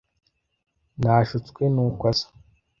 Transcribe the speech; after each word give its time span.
Nashutswe 1.01 1.63
nuko 1.73 2.03
asa. 2.11 2.27